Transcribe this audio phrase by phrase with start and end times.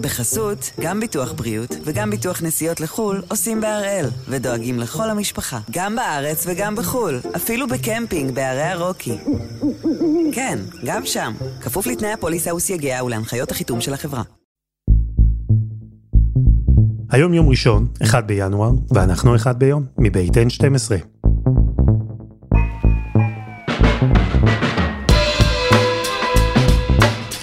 [0.00, 6.44] בחסות, גם ביטוח בריאות וגם ביטוח נסיעות לחו"ל עושים בהראל, ודואגים לכל המשפחה, גם בארץ
[6.46, 9.18] וגם בחו"ל, אפילו בקמפינג בערי הרוקי.
[10.32, 14.22] כן, גם שם, כפוף לתנאי הפוליסה וסייגיה ולהנחיות החיתום של החברה.
[17.10, 21.19] היום יום ראשון, 1 בינואר, ואנחנו 1 ביום, מבית N12.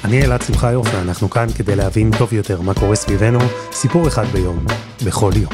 [0.08, 3.40] אני אלעד שמחה יופי, אנחנו כאן כדי להבין טוב יותר מה קורה סביבנו,
[3.72, 4.66] סיפור אחד ביום,
[5.06, 5.52] בכל יום.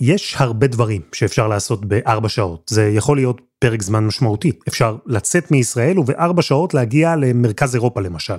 [0.00, 2.70] יש הרבה דברים שאפשר לעשות בארבע שעות.
[2.70, 4.52] זה יכול להיות פרק זמן משמעותי.
[4.68, 8.38] אפשר לצאת מישראל ובארבע שעות להגיע למרכז אירופה למשל.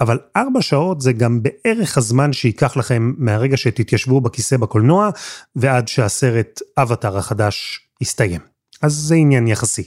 [0.00, 5.10] אבל ארבע שעות זה גם בערך הזמן שייקח לכם מהרגע שתתיישבו בכיסא בקולנוע
[5.56, 8.55] ועד שהסרט אבטאר החדש יסתיים.
[8.82, 9.84] אז זה עניין יחסי.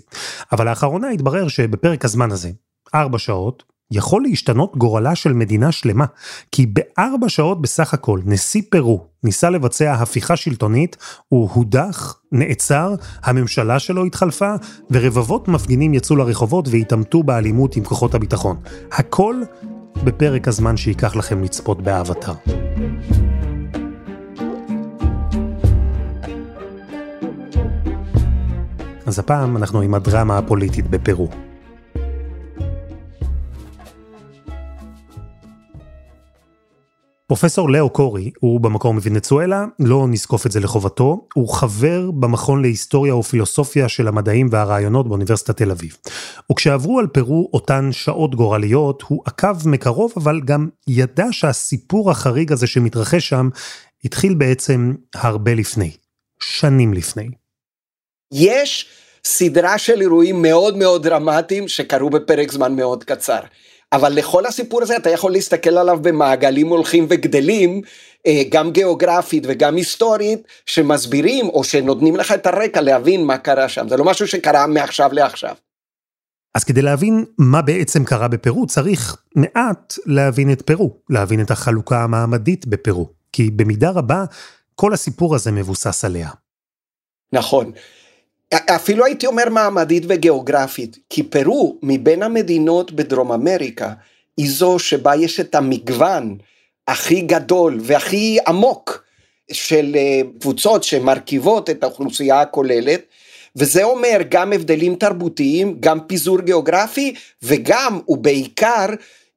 [0.51, 2.51] אבל לאחרונה התברר שבפרק הזמן הזה,
[2.95, 6.05] ארבע שעות, יכול להשתנות גורלה של מדינה שלמה,
[6.51, 10.97] כי בארבע שעות בסך הכל נשיא פרו ניסה לבצע הפיכה שלטונית,
[11.27, 14.53] הוא הודח, נעצר, הממשלה שלו התחלפה,
[14.91, 18.57] ורבבות מפגינים יצאו לרחובות והתעמתו באלימות עם כוחות הביטחון.
[18.91, 19.41] הכל
[20.03, 22.33] בפרק הזמן שייקח לכם לצפות באבטר.
[29.09, 31.29] אז הפעם אנחנו עם הדרמה הפוליטית בפרו.
[37.27, 43.15] פרופסור לאו קורי הוא במקור מוונצואלה, לא נזקוף את זה לחובתו, הוא חבר במכון להיסטוריה
[43.15, 45.97] ופילוסופיה של המדעים והרעיונות באוניברסיטת תל אביב.
[46.51, 52.67] וכשעברו על פרו אותן שעות גורליות, הוא עקב מקרוב, אבל גם ידע שהסיפור החריג הזה
[52.67, 53.49] שמתרחש שם,
[54.05, 55.91] התחיל בעצם הרבה לפני,
[56.39, 57.38] שנים לפני.
[58.31, 58.85] יש
[59.23, 63.39] סדרה של אירועים מאוד מאוד דרמטיים שקרו בפרק זמן מאוד קצר.
[63.91, 67.81] אבל לכל הסיפור הזה אתה יכול להסתכל עליו במעגלים הולכים וגדלים,
[68.27, 73.89] אה, גם גיאוגרפית וגם היסטורית, שמסבירים או שנותנים לך את הרקע להבין מה קרה שם.
[73.89, 75.55] זה לא משהו שקרה מעכשיו לעכשיו.
[76.55, 82.03] אז כדי להבין מה בעצם קרה בפרו, צריך מעט להבין את פרו, להבין את החלוקה
[82.03, 83.09] המעמדית בפרו.
[83.33, 84.25] כי במידה רבה,
[84.75, 86.29] כל הסיפור הזה מבוסס עליה.
[87.33, 87.71] נכון.
[88.53, 93.93] אפילו הייתי אומר מעמדית וגיאוגרפית, כי פרו מבין המדינות בדרום אמריקה
[94.37, 96.37] היא זו שבה יש את המגוון
[96.87, 99.03] הכי גדול והכי עמוק
[99.51, 103.01] של אה, קבוצות שמרכיבות את האוכלוסייה הכוללת,
[103.55, 108.85] וזה אומר גם הבדלים תרבותיים, גם פיזור גיאוגרפי וגם ובעיקר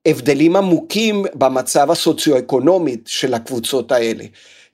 [0.07, 4.25] הבדלים עמוקים במצב הסוציו-אקונומית של הקבוצות האלה.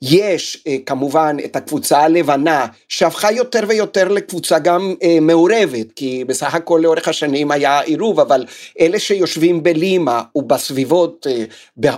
[0.02, 6.54] יש אה, כמובן את הקבוצה הלבנה שהפכה יותר ויותר לקבוצה גם אה, מעורבת כי בסך
[6.54, 8.44] הכל לאורך השנים היה עירוב אבל
[8.80, 11.44] אלה שיושבים בלימה ובסביבות אה,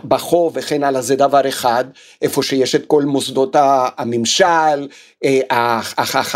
[0.04, 1.84] בחוב וכן הלאה זה דבר אחד.
[2.22, 3.56] איפה שיש את כל מוסדות
[3.96, 4.88] הממשל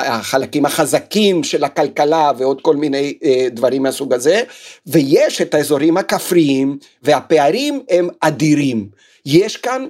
[0.03, 3.19] החלקים החזקים של הכלכלה ועוד כל מיני
[3.51, 4.43] דברים מהסוג הזה.
[4.87, 8.89] ויש את האזורים הכפריים והפערים הם אדירים.
[9.27, 9.87] יש כאן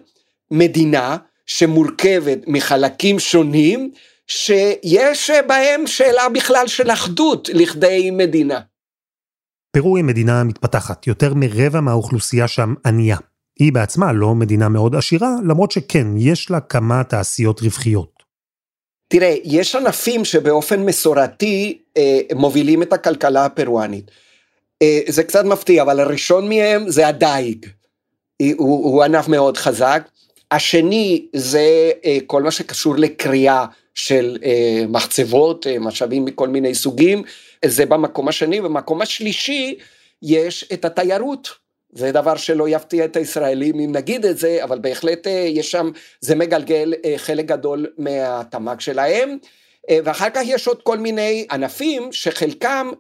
[0.51, 3.91] מדינה שמורכבת מחלקים שונים,
[4.27, 8.61] שיש בהם שאלה בכלל של אחדות לכדי מדינה.
[9.73, 13.17] פרו היא מדינה מתפתחת, יותר מרבע מהאוכלוסייה שם ענייה.
[13.59, 18.23] היא בעצמה לא מדינה מאוד עשירה, למרות שכן, יש לה כמה תעשיות רווחיות.
[19.09, 24.11] תראה, יש ענפים שבאופן מסורתי אה, מובילים את הכלכלה הפרואנית.
[24.83, 27.67] אה, זה קצת מפתיע, אבל הראשון מהם זה הדייג.
[28.43, 30.09] הוא, הוא ענף מאוד חזק.
[30.55, 37.23] השני זה אה, כל מה שקשור לקריאה של אה, מחצבות, אה, משאבים מכל מיני סוגים,
[37.65, 39.75] זה במקום השני, במקום השלישי
[40.23, 41.49] יש את התיירות.
[41.93, 46.35] זה דבר שלא יפתיע את הישראלים אם נגיד את זה, אבל בהחלט יש שם, זה
[46.35, 49.39] מגלגל חלק גדול מהתמ"ג שלהם.
[50.05, 52.91] ואחר כך יש עוד כל מיני ענפים שחלקם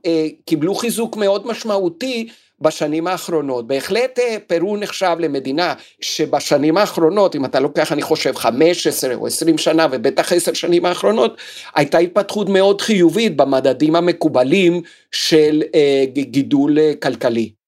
[0.45, 2.29] קיבלו חיזוק מאוד משמעותי
[2.65, 3.67] בשנים האחרונות.
[3.67, 9.59] בהחלט אה, פרו נחשב למדינה שבשנים האחרונות, אם אתה לוקח אני חושב 15 או 20
[9.59, 11.37] שנה ובטח 10 שנים האחרונות,
[11.75, 14.83] הייתה התפתחות מאוד חיובית במדדים המקובלים
[15.13, 17.64] של אה, גידול אה, כלכלי.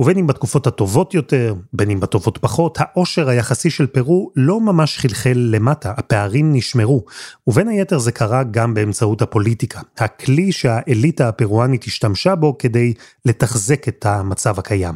[0.00, 4.98] ובין אם בתקופות הטובות יותר, בין אם בטובות פחות, העושר היחסי של פרו לא ממש
[4.98, 7.04] חלחל למטה, הפערים נשמרו,
[7.46, 12.94] ובין היתר זה קרה גם באמצעות הפוליטיקה, הכלי שהאליטה הפרואנית השתמשה בו כדי
[13.24, 14.94] לתחזק את המצב הקיים.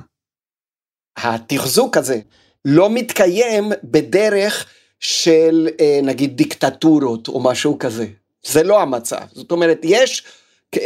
[1.16, 2.18] התחזוק הזה
[2.64, 4.66] לא מתקיים בדרך
[5.00, 8.06] של אה, נגיד דיקטטורות או משהו כזה,
[8.46, 10.24] זה לא המצב, זאת אומרת יש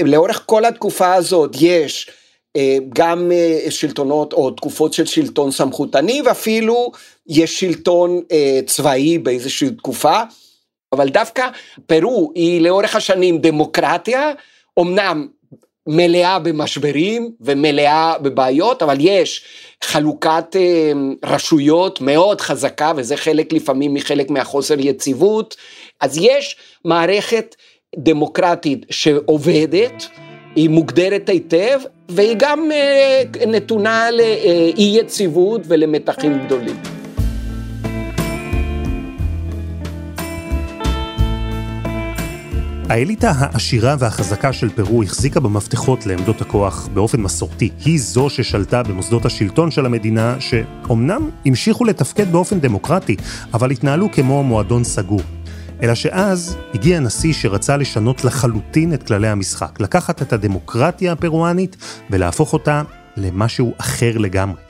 [0.05, 2.11] לאורך כל התקופה הזאת יש
[2.89, 6.93] גם אה, שלטונות או תקופות של שלטון סמכותני ואפילו
[7.27, 10.23] יש שלטון אה, צבאי באיזושהי תקופה,
[10.93, 11.49] אבל דווקא
[11.87, 14.33] פרו היא לאורך השנים דמוקרטיה,
[14.81, 15.29] אמנם
[15.87, 19.45] מלאה במשברים ומלאה בבעיות, אבל יש
[19.85, 20.57] חלוקת
[21.25, 25.57] רשויות מאוד חזקה וזה חלק לפעמים מחלק מהחוסר יציבות,
[26.01, 27.57] אז יש מערכת
[27.97, 30.09] דמוקרטית שעובדת,
[30.57, 36.77] היא מוגדרת היטב, והיא גם אה, נתונה לאי יציבות ולמתחים גדולים.
[42.89, 47.71] האליטה העשירה והחזקה של פרו החזיקה במפתחות לעמדות הכוח באופן מסורתי.
[47.85, 53.17] היא זו ששלטה במוסדות השלטון של המדינה, שאומנם המשיכו לתפקד באופן דמוקרטי,
[53.55, 55.21] אבל התנהלו כמו מועדון סגור.
[55.83, 61.77] אלא שאז הגיע נשיא שרצה לשנות לחלוטין את כללי המשחק, לקחת את הדמוקרטיה הפרואנית
[62.11, 62.83] ולהפוך אותה
[63.17, 64.61] למשהו אחר לגמרי.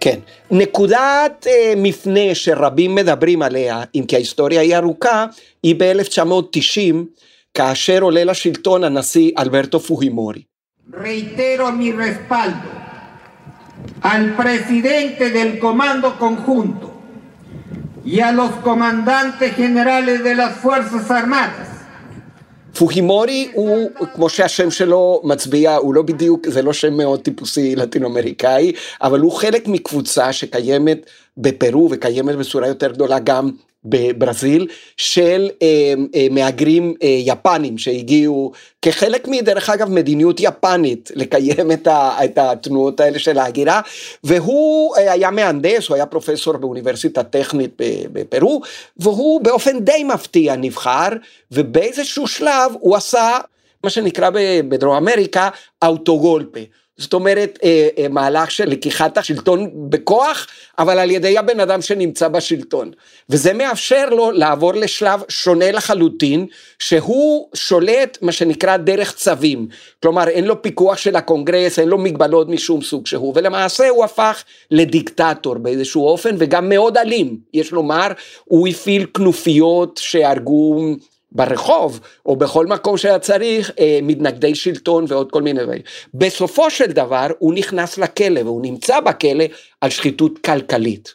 [0.00, 0.18] כן,
[0.50, 5.26] נקודת אה, מפנה שרבים מדברים עליה, אם כי ההיסטוריה היא ארוכה,
[5.62, 6.94] היא ב-1990,
[7.54, 10.42] כאשר עולה לשלטון הנשיא אלברטו פוהימורי.
[10.92, 12.68] Reitero mi respaldo
[14.02, 16.93] al presidente del Comando Conjunto
[18.04, 21.68] y a los comandantes generales de las Fuerzas Armadas.
[22.78, 28.72] פוהימורי הוא, כמו שהשם שלו מצביע, הוא לא בדיוק, זה לא שם מאוד טיפוסי לטינו-אמריקאי,
[29.02, 31.06] אבל הוא חלק מקבוצה שקיימת
[31.36, 33.50] בפרו וקיימת בצורה יותר גדולה גם
[33.84, 34.66] בברזיל
[34.96, 38.52] של אה, אה, מהגרים אה, יפנים שהגיעו
[38.82, 43.80] כחלק מדרך אגב מדיניות יפנית לקיים את, ה, את התנועות האלה של ההגירה
[44.24, 47.80] והוא אה, היה מהנדס, הוא היה פרופסור באוניברסיטה טכנית
[48.12, 48.60] בפרו
[48.96, 51.08] והוא באופן די מפתיע נבחר
[51.52, 53.38] ובאיזשהו שלב הוא עשה
[53.84, 54.30] מה שנקרא
[54.68, 55.48] בדרום אמריקה
[55.84, 56.60] אוטוגולפה.
[56.98, 60.46] זאת אומרת אה, אה, מהלך של לקיחת השלטון בכוח,
[60.78, 62.90] אבל על ידי הבן אדם שנמצא בשלטון.
[63.30, 66.46] וזה מאפשר לו לעבור לשלב שונה לחלוטין,
[66.78, 69.68] שהוא שולט מה שנקרא דרך צווים.
[70.02, 74.44] כלומר אין לו פיקוח של הקונגרס, אין לו מגבלות משום סוג שהוא, ולמעשה הוא הפך
[74.70, 78.08] לדיקטטור באיזשהו אופן, וגם מאוד אלים, יש לומר,
[78.44, 80.80] הוא הפעיל כנופיות שהרגו
[81.34, 85.82] ברחוב או בכל מקום שהיה צריך אה, מתנגדי שלטון ועוד כל מיני דברים.
[86.14, 89.44] בסופו של דבר הוא נכנס לכלא והוא נמצא בכלא
[89.80, 91.14] על שחיתות כלכלית.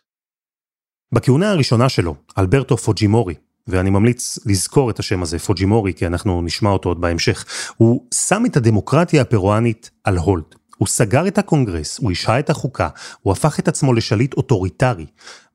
[1.12, 3.34] בכהונה הראשונה שלו, אלברטו פוג'ימורי,
[3.68, 7.46] ואני ממליץ לזכור את השם הזה, פוג'ימורי, כי אנחנו נשמע אותו עוד בהמשך,
[7.78, 10.56] הוא שם את הדמוקרטיה הפרואנית על hold.
[10.78, 12.90] הוא סגר את הקונגרס, הוא השהה את החוקה,
[13.22, 15.06] הוא הפך את עצמו לשליט אוטוריטרי.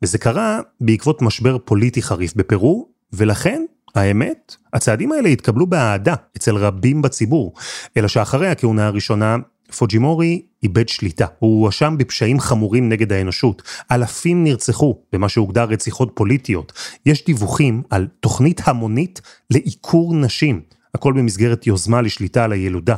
[0.02, 3.64] וזה קרה בעקבות משבר פוליטי חריף בפרו, ולכן
[3.94, 7.54] האמת, הצעדים האלה התקבלו באהדה אצל רבים בציבור,
[7.96, 9.36] אלא שאחרי הכהונה הראשונה,
[9.78, 13.62] פוג'ימורי איבד שליטה, הוא הואשם בפשעים חמורים נגד האנושות,
[13.92, 16.72] אלפים נרצחו במה שהוגדר רציחות פוליטיות,
[17.06, 19.20] יש דיווחים על תוכנית המונית
[19.50, 20.60] לעיקור נשים,
[20.94, 22.96] הכל במסגרת יוזמה לשליטה על הילודה.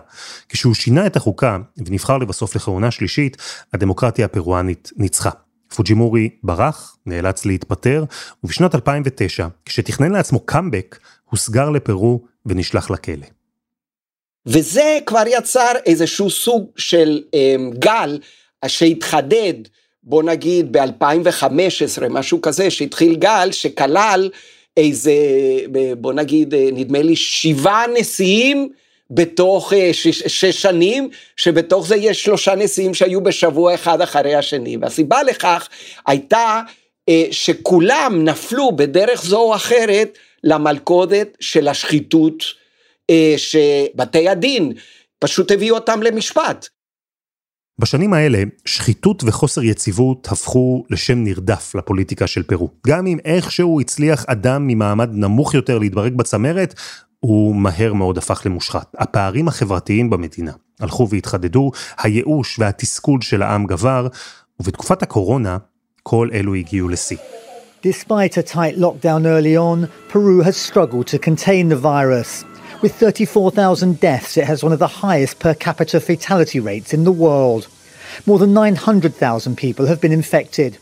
[0.48, 3.36] כשהוא שינה את החוקה ונבחר לבסוף לכהונה שלישית,
[3.72, 5.30] הדמוקרטיה הפרואנית ניצחה.
[5.74, 8.04] פוג'ימורי ברח, נאלץ להתפטר,
[8.44, 13.26] ובשנת 2009, כשתכנן לעצמו קאמבק, הוסגר לפרו ונשלח לכלא.
[14.46, 18.18] וזה כבר יצר איזשהו סוג של um, גל
[18.66, 19.54] שהתחדד,
[20.02, 24.30] בוא נגיד ב-2015, משהו כזה, שהתחיל גל שכלל
[24.76, 25.12] איזה,
[25.98, 28.68] בוא נגיד, אה, נדמה לי שבעה נשיאים,
[29.10, 34.76] בתוך אה, שש, שש שנים, שבתוך זה יש שלושה נשיאים שהיו בשבוע אחד אחרי השני.
[34.76, 35.68] והסיבה לכך
[36.06, 36.60] הייתה
[37.08, 42.44] אה, שכולם נפלו בדרך זו או אחרת למלכודת של השחיתות
[43.10, 44.72] אה, שבתי הדין
[45.18, 46.68] פשוט הביאו אותם למשפט.
[47.78, 52.70] בשנים האלה, שחיתות וחוסר יציבות הפכו לשם נרדף לפוליטיקה של פרו.
[52.86, 56.74] גם אם איכשהו הצליח אדם ממעמד נמוך יותר להתברג בצמרת,
[57.26, 58.94] הוא מהר מאוד הפך למושחת.
[58.98, 64.06] הפערים החברתיים במדינה הלכו והתחדדו, הייאוש והתסכול של העם גבר,
[64.60, 65.58] ובתקופת הקורונה
[66.02, 67.16] כל אלו הגיעו לשיא.
[67.82, 72.44] Despite a tight lockdown early on, Peru has struggled to contain the virus.
[72.82, 77.18] With 34,000 deaths, it has one of the highest per capita fatality rates in the
[77.24, 77.62] world.
[78.26, 80.78] More than 900,000 people have been infected.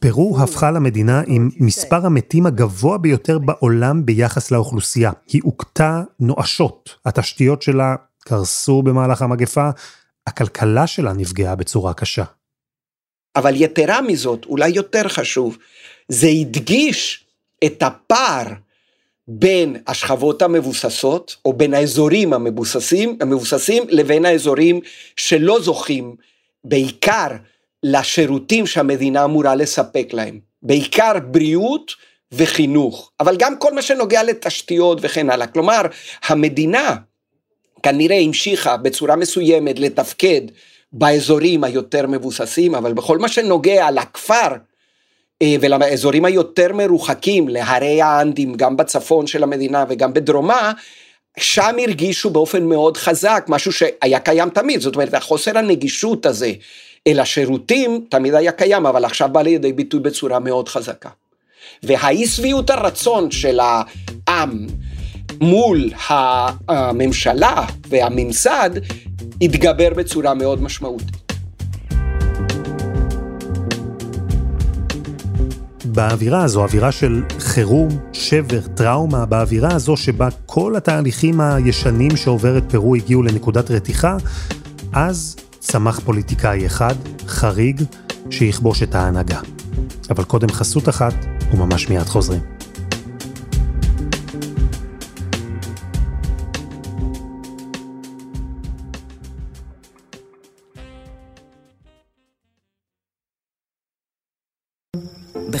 [0.00, 5.10] פרו הפכה למדינה עם מספר המתים הגבוה ביותר בעולם ביחס לאוכלוסייה.
[5.26, 9.70] היא הוכתה נואשות, התשתיות שלה קרסו במהלך המגפה,
[10.26, 12.24] הכלכלה שלה נפגעה בצורה קשה.
[13.36, 15.58] אבל יתרה מזאת, אולי יותר חשוב,
[16.08, 17.24] זה הדגיש
[17.64, 18.46] את הפער
[19.28, 24.80] בין השכבות המבוססות, או בין האזורים המבוססים, המבוססים לבין האזורים
[25.16, 26.16] שלא זוכים
[26.64, 27.28] בעיקר
[27.82, 31.92] לשירותים שהמדינה אמורה לספק להם, בעיקר בריאות
[32.32, 35.46] וחינוך, אבל גם כל מה שנוגע לתשתיות וכן הלאה.
[35.46, 35.82] כלומר,
[36.26, 36.96] המדינה
[37.82, 40.40] כנראה המשיכה בצורה מסוימת לתפקד
[40.92, 44.48] באזורים היותר מבוססים, אבל בכל מה שנוגע לכפר
[45.42, 50.72] אה, ולאזורים היותר מרוחקים, להרי האנדים, גם בצפון של המדינה וגם בדרומה,
[51.38, 56.52] שם הרגישו באופן מאוד חזק, משהו שהיה קיים תמיד, זאת אומרת, החוסר הנגישות הזה
[57.08, 61.08] אל השירותים תמיד היה קיים, אבל עכשיו בא לידי ביטוי בצורה מאוד חזקה.
[61.82, 64.66] והאי שביעות הרצון של העם
[65.40, 65.90] מול
[66.68, 68.70] הממשלה והממסד
[69.42, 71.16] התגבר בצורה מאוד משמעותית.
[75.84, 82.94] באווירה הזו, אווירה של חירום, שבר, טראומה, באווירה הזו שבה כל התהליכים הישנים שעוברת פרו
[82.94, 84.16] הגיעו לנקודת רתיחה,
[84.92, 85.36] אז
[85.70, 86.94] צמח פוליטיקאי אחד,
[87.26, 87.82] חריג,
[88.30, 89.40] שיכבוש את ההנהגה.
[90.10, 91.14] אבל קודם חסות אחת,
[91.52, 92.57] וממש מיד חוזרים.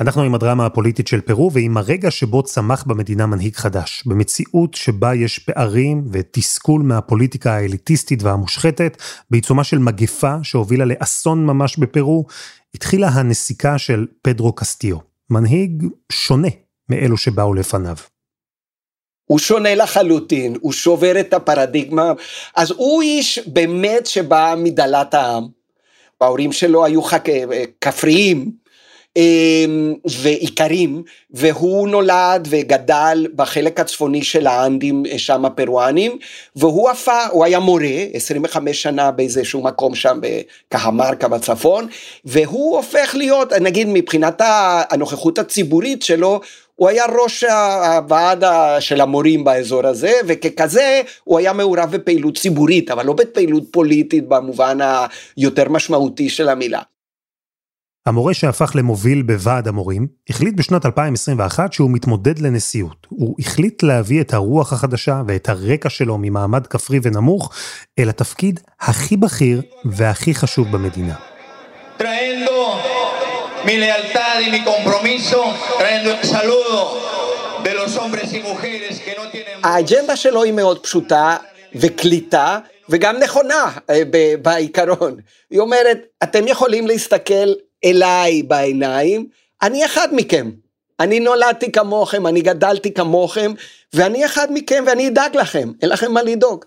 [0.00, 5.14] אנחנו עם הדרמה הפוליטית של פרו ועם הרגע שבו צמח במדינה מנהיג חדש, במציאות שבה
[5.14, 12.26] יש פערים ותסכול מהפוליטיקה האליטיסטית והמושחתת, בעיצומה של מגפה שהובילה לאסון ממש בפרו,
[12.74, 14.96] התחילה הנסיקה של פדרו קסטיו,
[15.30, 16.48] מנהיג שונה
[16.88, 17.96] מאלו שבאו לפניו.
[19.24, 22.12] הוא שונה לחלוטין, הוא שובר את הפרדיגמה,
[22.56, 25.46] אז הוא איש באמת שבא מדלת העם,
[26.20, 27.24] ההורים שלו היו חק...
[27.80, 28.65] כפריים,
[30.22, 36.18] ואיכרים, והוא נולד וגדל בחלק הצפוני של האנדים שם הפרואנים,
[36.56, 41.88] והוא הפך, הוא היה מורה 25 שנה באיזשהו מקום שם בקהמרקה בצפון,
[42.24, 44.40] והוא הופך להיות, נגיד מבחינת
[44.90, 46.40] הנוכחות הציבורית שלו,
[46.76, 48.44] הוא היה ראש הוועד
[48.80, 54.78] של המורים באזור הזה, וככזה הוא היה מעורב בפעילות ציבורית, אבל לא בפעילות פוליטית במובן
[55.36, 56.80] היותר משמעותי של המילה.
[58.06, 63.06] המורה שהפך למוביל בוועד המורים, החליט בשנת 2021 שהוא מתמודד לנשיאות.
[63.08, 67.52] הוא החליט להביא את הרוח החדשה ואת הרקע שלו ממעמד כפרי ונמוך,
[67.98, 71.14] אל התפקיד הכי בכיר והכי חשוב במדינה.
[79.64, 81.36] האג'נדה שלו היא מאוד פשוטה
[81.74, 82.58] וקליטה
[82.88, 84.02] וגם נכונה אה,
[84.42, 85.16] בעיקרון.
[85.50, 87.52] היא אומרת, אתם יכולים להסתכל
[87.86, 89.26] אליי בעיניים,
[89.62, 90.50] אני אחד מכם.
[91.00, 93.52] אני נולדתי כמוכם, אני גדלתי כמוכם,
[93.92, 96.64] ואני אחד מכם ואני אדאג לכם, אין לכם מה לדאוג.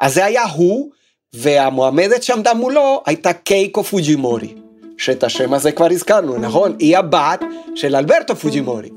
[0.00, 0.90] אז זה היה הוא,
[1.32, 4.54] והמועמדת שעמדה מולו הייתה קייקו פוג'ימורי,
[4.98, 6.76] שאת השם הזה כבר הזכרנו, נכון?
[6.78, 7.40] היא הבת
[7.74, 8.90] של אלברטו פוג'ימורי.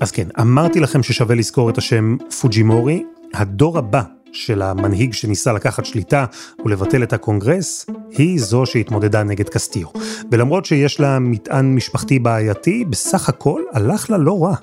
[0.00, 3.02] אז כן, אמרתי לכם ששווה לזכור את השם פוג'ימורי.
[3.34, 6.24] הדור הבא של המנהיג שניסה לקחת שליטה
[6.64, 9.86] ולבטל את הקונגרס, היא זו שהתמודדה נגד קסטיו.
[10.30, 14.54] ולמרות שיש לה מטען משפחתי בעייתי, בסך הכל הלך לה לא רע.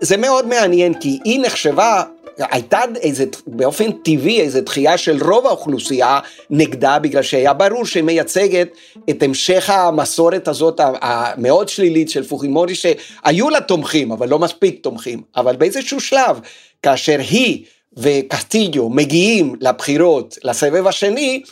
[0.00, 2.02] זה מאוד מעניין, כי היא נחשבה
[2.38, 6.20] הייתה איזה, באופן טבעי איזה דחייה של רוב האוכלוסייה
[6.50, 8.68] נגדה, בגלל שהיה ברור שהיא מייצגת
[9.10, 15.22] את המשך המסורת הזאת המאוד שלילית של פוחימורי, שהיו לה תומכים, אבל לא מספיק תומכים.
[15.36, 16.40] אבל באיזשהו שלב,
[16.82, 17.64] כאשר היא
[17.96, 21.42] וקסטיג'ו מגיעים לבחירות, לסבב השני,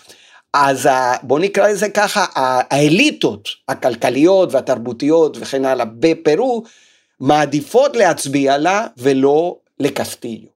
[0.54, 0.88] אז
[1.22, 6.64] בוא נקרא לזה ככה, האליטות הכלכליות והתרבותיות וכן הלאה בפרו,
[7.20, 10.48] מעדיפות להצביע לה ולא לקסטיג'ו.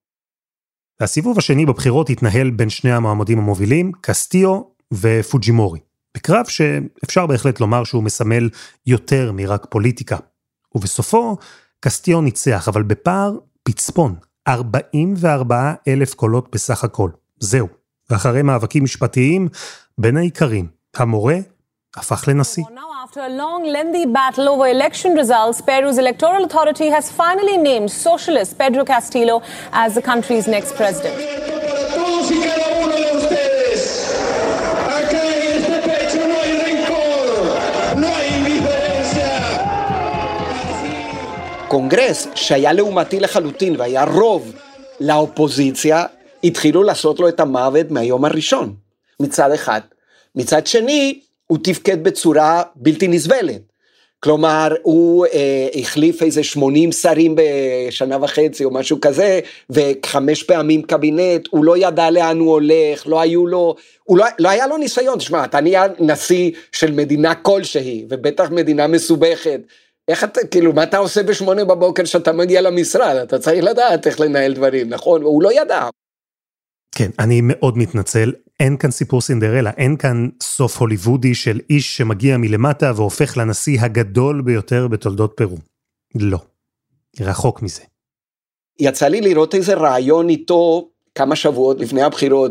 [1.01, 4.61] הסיבוב השני בבחירות התנהל בין שני המועמדים המובילים, קסטיו
[4.93, 5.81] ופוג'ימורי.
[6.15, 8.49] בקרב שאפשר בהחלט לומר שהוא מסמל
[8.87, 10.17] יותר מרק פוליטיקה.
[10.75, 11.37] ובסופו,
[11.81, 14.15] קסטיו ניצח, אבל בפער פצפון,
[14.49, 17.11] 44 אלף קולות בסך הכל.
[17.41, 17.67] זהו.
[18.11, 19.49] ואחרי מאבקים משפטיים,
[19.99, 21.37] בין העיקרים, המורה
[21.97, 22.65] הפך לנשיא.
[23.05, 28.59] After a long, lengthy battle over election results, Peru's electoral authority has finally named socialist
[28.59, 31.44] Pedro Castillo as the country's next president.
[41.75, 44.53] הקונגרס, שהיה לעומתי לחלוטין והיה רוב
[45.01, 46.05] לאופוזיציה,
[46.45, 48.75] התחילו לעשות לו את המוות מהיום הראשון,
[49.21, 49.81] מצד אחד.
[50.35, 53.61] מצד שני, הוא תפקד בצורה בלתי נסבלת.
[54.21, 59.41] כלומר, הוא אה, החליף איזה 80 שרים בשנה וחצי או משהו כזה,
[59.71, 64.49] וחמש פעמים קבינט, הוא לא ידע לאן הוא הולך, לא היו לו, הוא לא, לא
[64.49, 69.61] היה לו ניסיון, תשמע, אתה נהיה נשיא של מדינה כלשהי, ובטח מדינה מסובכת.
[70.09, 73.17] איך אתה, כאילו, מה אתה עושה בשמונה בבוקר כשאתה מגיע למשרד?
[73.17, 75.23] אתה צריך לדעת איך לנהל דברים, נכון?
[75.23, 75.89] הוא לא ידע.
[76.95, 82.37] כן, אני מאוד מתנצל, אין כאן סיפור סינדרלה, אין כאן סוף הוליוודי של איש שמגיע
[82.37, 85.57] מלמטה והופך לנשיא הגדול ביותר בתולדות פרו.
[86.15, 86.39] לא,
[87.21, 87.83] רחוק מזה.
[88.79, 92.51] יצא לי לראות איזה רעיון איתו כמה שבועות לפני הבחירות,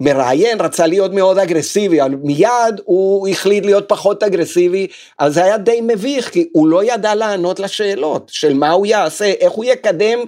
[0.00, 4.86] והמראיין רצה להיות מאוד אגרסיבי, אבל מיד הוא החליט להיות פחות אגרסיבי,
[5.18, 9.32] אז זה היה די מביך, כי הוא לא ידע לענות לשאלות של מה הוא יעשה,
[9.40, 10.18] איך הוא יקדם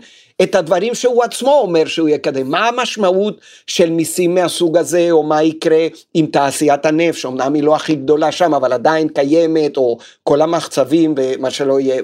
[0.42, 2.50] את הדברים שהוא עצמו אומר שהוא יקדם.
[2.50, 7.76] מה המשמעות של מיסים מהסוג הזה, או מה יקרה עם תעשיית הנפט, שאומנם היא לא
[7.76, 12.02] הכי גדולה שם, אבל עדיין קיימת, או כל המחצבים ומה שלא יהיה.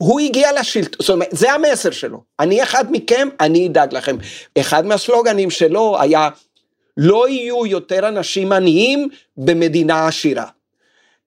[0.00, 2.18] והוא הגיע לשלטון, זאת אומרת, זה המסר שלו.
[2.40, 4.16] אני אחד מכם, אני אדאג לכם.
[4.58, 6.28] אחד מהסלוגנים שלו היה,
[6.96, 10.46] לא יהיו יותר אנשים עניים במדינה עשירה.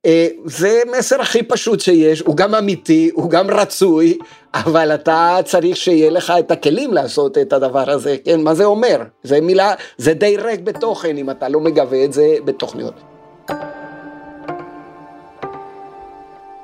[0.06, 4.18] אה, זה מסר הכי פשוט שיש, הוא גם אמיתי, הוא גם רצוי,
[4.54, 9.02] אבל אתה צריך שיהיה לך את הכלים לעשות את הדבר הזה, כן, מה זה אומר?
[9.24, 12.94] זה מילה, זה די ריק בתוכן אם אתה לא מגבה את זה בתוכניות.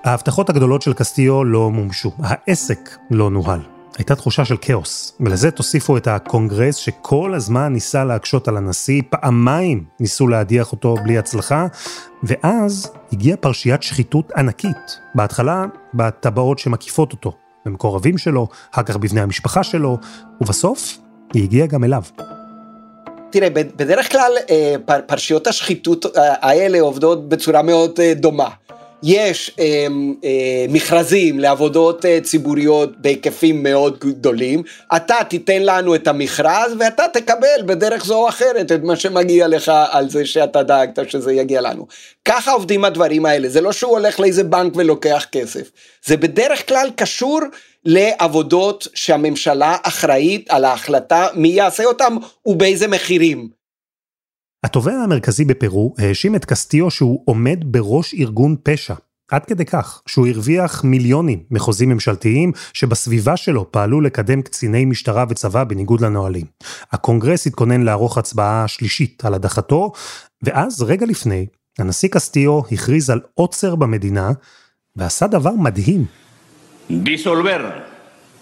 [0.03, 3.59] ההבטחות הגדולות של קסטיו לא מומשו, העסק לא נוהל.
[3.97, 9.83] הייתה תחושה של כאוס, ולזה תוסיפו את הקונגרס שכל הזמן ניסה להקשות על הנשיא, פעמיים
[9.99, 11.67] ניסו להדיח אותו בלי הצלחה,
[12.23, 17.33] ואז הגיעה פרשיית שחיתות ענקית, בהתחלה בטבעות שמקיפות אותו,
[17.65, 19.97] במקורבים שלו, אחר כך בבני המשפחה שלו,
[20.41, 20.97] ובסוף
[21.33, 22.03] היא הגיעה גם אליו.
[23.33, 24.75] תראה, בדרך כלל אה,
[25.07, 28.49] פרשיות השחיתות אה, האלה עובדות בצורה מאוד אה, דומה.
[29.03, 29.87] יש אה,
[30.23, 34.63] אה, מכרזים לעבודות אה, ציבוריות בהיקפים מאוד גדולים,
[34.95, 39.71] אתה תיתן לנו את המכרז ואתה תקבל בדרך זו או אחרת את מה שמגיע לך
[39.91, 41.87] על זה שאתה דאגת שזה יגיע לנו.
[42.25, 45.71] ככה עובדים הדברים האלה, זה לא שהוא הולך לאיזה בנק ולוקח כסף,
[46.05, 47.39] זה בדרך כלל קשור
[47.85, 53.62] לעבודות שהממשלה אחראית על ההחלטה מי יעשה אותם ובאיזה מחירים.
[54.63, 58.93] התובע המרכזי בפרו האשים את קסטיו שהוא עומד בראש ארגון פשע.
[59.31, 65.63] עד כדי כך שהוא הרוויח מיליונים מחוזים ממשלתיים שבסביבה שלו פעלו לקדם קציני משטרה וצבא
[65.63, 66.45] בניגוד לנהלים.
[66.91, 69.91] הקונגרס התכונן לערוך הצבעה שלישית על הדחתו,
[70.43, 71.45] ואז רגע לפני,
[71.79, 74.31] הנשיא קסטיו הכריז על עוצר במדינה,
[74.95, 76.05] ועשה דבר מדהים.
[76.91, 77.69] דיסולבר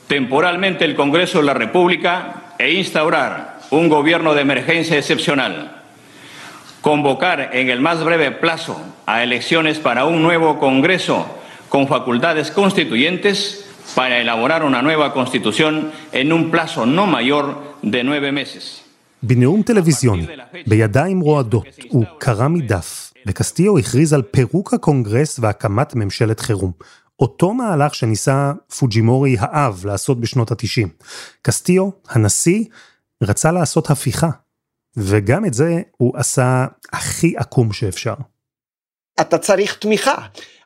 [0.10, 2.14] temporalmente el Congreso de la República
[2.60, 5.81] e instaurar un gobierno de emergencia excepcional.
[6.81, 11.27] convocar en el más breve plazo a elecciones para un nuevo Congreso
[11.69, 17.47] con facultades constituyentes para elaborar una nueva constitución en un plazo no mayor
[17.83, 18.83] de nueve meses.
[19.23, 20.27] בנאום טלוויזיוני,
[20.67, 26.73] בידיים רועדות, הוא קרא מדף, וקסטיו הכריז על פירוק הקונגרס והקמת ממשלת חירום.
[27.21, 30.89] אותו מהלך שניסה פוג'ימורי האב לעשות בשנות ה-90.
[31.43, 32.65] קסטיו, הנשיא,
[33.23, 34.31] רצה לעשות הפיכה,
[34.98, 38.14] וגם את זה הוא עשה הכי עקום שאפשר.
[39.22, 40.16] אתה צריך תמיכה.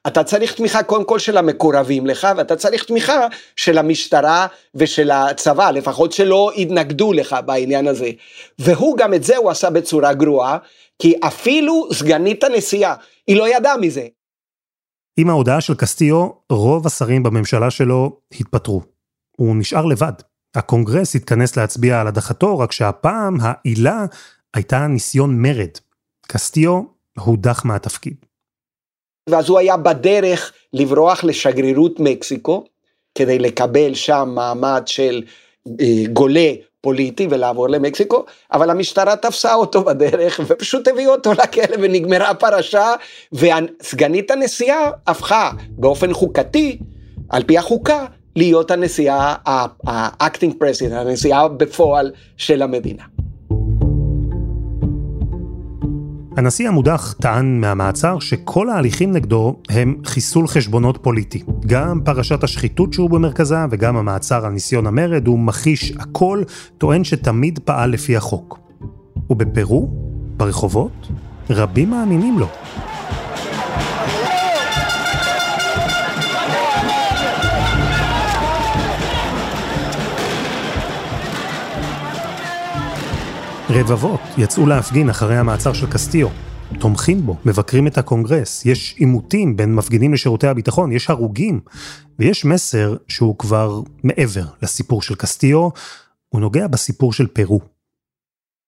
[0.07, 5.71] אתה צריך תמיכה קודם כל של המקורבים לך, ואתה צריך תמיכה של המשטרה ושל הצבא,
[5.71, 8.11] לפחות שלא יתנגדו לך בעניין הזה.
[8.59, 10.57] והוא גם את זה הוא עשה בצורה גרועה,
[10.99, 12.95] כי אפילו סגנית הנשיאה,
[13.27, 14.07] היא לא ידעה מזה.
[15.17, 18.81] עם ההודעה של קסטיו, רוב השרים בממשלה שלו התפטרו.
[19.37, 20.13] הוא נשאר לבד.
[20.57, 24.05] הקונגרס התכנס להצביע על הדחתו, רק שהפעם העילה
[24.53, 25.69] הייתה ניסיון מרד.
[26.27, 26.81] קסטיו
[27.19, 28.15] הודח מהתפקיד.
[29.29, 32.65] ואז הוא היה בדרך לברוח לשגרירות מקסיקו,
[33.15, 35.23] כדי לקבל שם מעמד של
[35.81, 42.29] אה, גולה פוליטי ולעבור למקסיקו, אבל המשטרה תפסה אותו בדרך ופשוט הביאו אותו לכלא ונגמרה
[42.29, 42.93] הפרשה,
[43.33, 46.77] וסגנית הנשיאה הפכה באופן חוקתי,
[47.29, 53.03] על פי החוקה, להיות הנשיאה, ה-acting president, הנשיאה בפועל של המדינה.
[56.37, 61.43] הנשיא המודח טען מהמעצר שכל ההליכים נגדו הם חיסול חשבונות פוליטי.
[61.65, 66.43] גם פרשת השחיתות שהוא במרכזה וגם המעצר על ניסיון המרד הוא מכחיש הכל,
[66.77, 68.59] טוען שתמיד פעל לפי החוק.
[69.29, 69.89] ובפרו,
[70.37, 71.07] ברחובות,
[71.49, 72.47] רבים מאמינים לו.
[83.75, 86.27] רבבות יצאו להפגין אחרי המעצר של קסטיו.
[86.79, 91.59] תומכים בו, מבקרים את הקונגרס, יש עימותים בין מפגינים לשירותי הביטחון, יש הרוגים,
[92.19, 95.69] ויש מסר שהוא כבר מעבר לסיפור של קסטיו,
[96.29, 97.59] הוא נוגע בסיפור של פרו.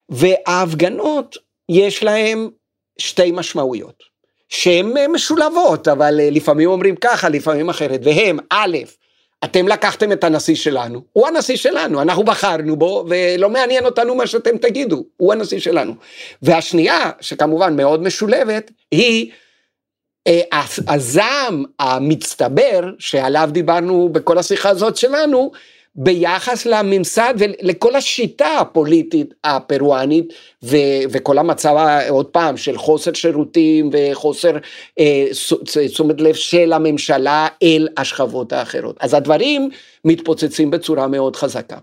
[0.09, 1.35] וההפגנות,
[1.69, 2.49] יש להם
[2.97, 4.03] שתי משמעויות,
[4.49, 8.77] שהן משולבות, אבל לפעמים אומרים ככה, לפעמים אחרת, והם, א',
[9.43, 14.27] אתם לקחתם את הנשיא שלנו, הוא הנשיא שלנו, אנחנו בחרנו בו, ולא מעניין אותנו מה
[14.27, 15.93] שאתם תגידו, הוא הנשיא שלנו.
[16.41, 19.31] והשנייה, שכמובן מאוד משולבת, היא
[20.27, 20.41] אה,
[20.87, 25.51] הזעם המצטבר, שעליו דיברנו בכל השיחה הזאת שלנו,
[25.97, 30.33] ביחס לממסד ולכל השיטה הפוליטית הפרואנית
[30.63, 30.77] ו,
[31.09, 31.75] וכל המצב
[32.09, 34.57] עוד פעם של חוסר שירותים וחוסר
[34.99, 35.25] אה,
[35.87, 38.97] תשומת לב של הממשלה אל השכבות האחרות.
[38.99, 39.69] אז הדברים
[40.05, 41.77] מתפוצצים בצורה מאוד חזקה.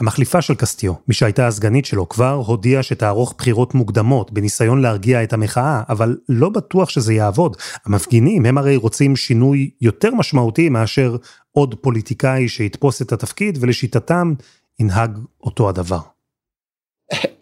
[0.00, 5.32] המחליפה של קסטיו, מי שהייתה הסגנית שלו, כבר הודיעה שתערוך בחירות מוקדמות בניסיון להרגיע את
[5.32, 7.56] המחאה, אבל לא בטוח שזה יעבוד.
[7.86, 11.16] המפגינים הם הרי רוצים שינוי יותר משמעותי מאשר
[11.58, 14.34] עוד פוליטיקאי שיתפוס את התפקיד, ולשיטתם
[14.80, 15.98] ינהג אותו הדבר.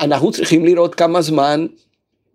[0.01, 1.67] אנחנו צריכים לראות כמה זמן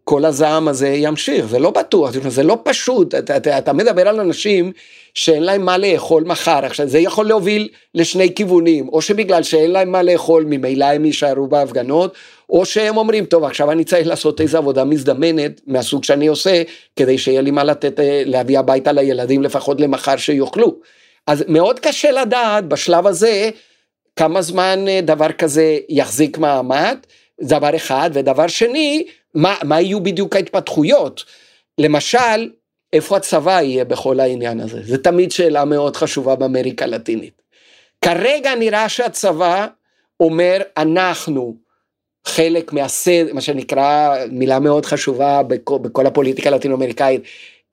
[0.03, 4.19] כל הזעם הזה ימשיך, זה לא בטוח, זה לא פשוט, אתה, אתה, אתה מדבר על
[4.19, 4.71] אנשים
[5.13, 9.91] שאין להם מה לאכול מחר, עכשיו זה יכול להוביל לשני כיוונים, או שבגלל שאין להם
[9.91, 12.13] מה לאכול ממילא הם יישארו בהפגנות,
[12.49, 16.63] או שהם אומרים, טוב עכשיו אני צריך לעשות איזו עבודה מזדמנת מהסוג שאני עושה,
[16.95, 20.75] כדי שיהיה לי מה לתת, אה, להביא הביתה לילדים לפחות למחר שיאכלו.
[21.27, 23.49] אז מאוד קשה לדעת בשלב הזה
[24.15, 26.97] כמה זמן אה, דבר כזה יחזיק מעמד,
[27.41, 31.23] דבר אחד, ודבר שני, מה, מה יהיו בדיוק ההתפתחויות.
[31.77, 32.49] למשל,
[32.93, 34.81] איפה הצבא יהיה בכל העניין הזה?
[34.83, 37.41] זו תמיד שאלה מאוד חשובה באמריקה הלטינית.
[38.05, 39.67] כרגע נראה שהצבא
[40.19, 41.55] אומר, אנחנו
[42.27, 47.21] חלק מהסדר, מה שנקרא, מילה מאוד חשובה בכל, בכל הפוליטיקה הלטינו-אמריקאית,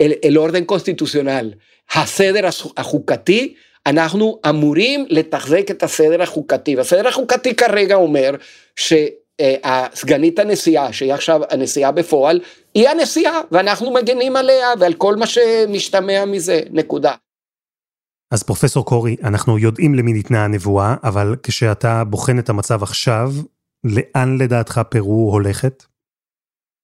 [0.01, 1.53] אל, אל אורדן קונסטיטוציונל,
[1.95, 3.55] הסדר החוקתי,
[3.87, 8.35] אנחנו אמורים לתחזק את הסדר החוקתי, והסדר החוקתי כרגע אומר
[8.77, 8.93] ש...
[9.65, 12.41] הסגנית הנשיאה, שהיא עכשיו הנשיאה בפועל,
[12.75, 17.13] היא הנשיאה, ואנחנו מגנים עליה ועל כל מה שמשתמע מזה, נקודה.
[18.31, 23.33] אז פרופסור קורי, אנחנו יודעים למי ניתנה הנבואה, אבל כשאתה בוחן את המצב עכשיו,
[23.85, 25.85] לאן לדעתך פרו הולכת?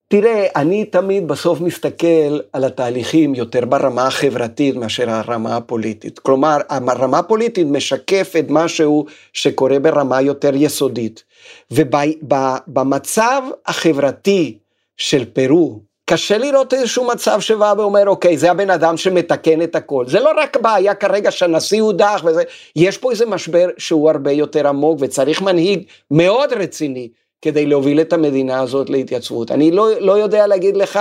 [0.09, 6.19] תראה, אני תמיד בסוף מסתכל על התהליכים יותר ברמה החברתית מאשר הרמה הפוליטית.
[6.19, 11.25] כלומר, הרמה הפוליטית משקפת משהו שקורה ברמה יותר יסודית.
[11.71, 14.59] ובמצב החברתי
[14.97, 20.05] של פרו, קשה לראות איזשהו מצב שבא ואומר, אוקיי, זה הבן אדם שמתקן את הכל.
[20.09, 22.43] זה לא רק בעיה כרגע שהנשיא הודח וזה,
[22.77, 27.09] יש פה איזה משבר שהוא הרבה יותר עמוק וצריך מנהיג מאוד רציני.
[27.45, 29.51] כדי להוביל את המדינה הזאת להתייצבות.
[29.51, 31.01] אני לא, לא יודע להגיד לך,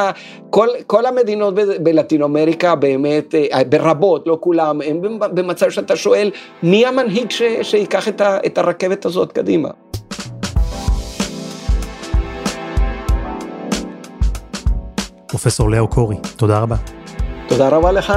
[0.50, 1.54] כל, כל המדינות
[1.84, 5.02] בלטינו אמריקה באמת, אה, ברבות, לא כולם, הם
[5.34, 6.32] במצב שאתה שואל,
[6.64, 9.70] מי המנהיג ש, שיקח את, ה, את הרכבת הזאת קדימה?
[15.28, 16.76] פרופסור לאו קורי, תודה רבה.
[17.48, 18.14] תודה רבה לך.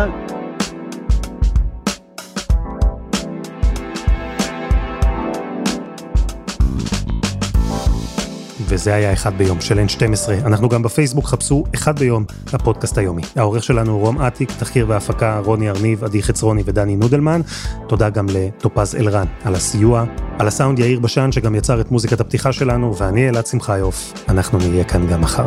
[8.68, 10.46] וזה היה אחד ביום של N12.
[10.46, 13.22] אנחנו גם בפייסבוק, חפשו אחד ביום, הפודקאסט היומי.
[13.36, 17.40] העורך שלנו הוא רום אטיק, תחקיר והפקה רוני ארניב, עדי חצרוני ודני נודלמן.
[17.88, 20.04] תודה גם לטופז אלרן על הסיוע.
[20.38, 24.12] על הסאונד יאיר בשן שגם יצר את מוזיקת הפתיחה שלנו, ואני אלעד שמחיוף.
[24.28, 25.46] אנחנו נהיה כאן גם מחר.